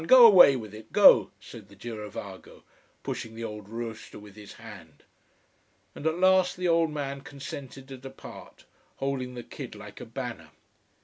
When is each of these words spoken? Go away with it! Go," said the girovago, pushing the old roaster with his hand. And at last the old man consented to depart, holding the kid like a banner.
Go 0.07 0.25
away 0.25 0.55
with 0.55 0.73
it! 0.73 0.91
Go," 0.91 1.29
said 1.39 1.67
the 1.69 1.75
girovago, 1.75 2.63
pushing 3.03 3.35
the 3.35 3.43
old 3.43 3.69
roaster 3.69 4.17
with 4.17 4.35
his 4.35 4.53
hand. 4.53 5.03
And 5.93 6.07
at 6.07 6.17
last 6.17 6.57
the 6.57 6.67
old 6.67 6.89
man 6.89 7.21
consented 7.21 7.87
to 7.89 7.97
depart, 7.97 8.65
holding 8.95 9.35
the 9.35 9.43
kid 9.43 9.75
like 9.75 10.01
a 10.01 10.05
banner. 10.07 10.49